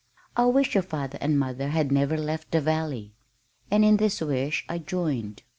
[0.35, 3.13] I wish your father and mother had never left the valley."
[3.69, 5.43] And in this wish I joined.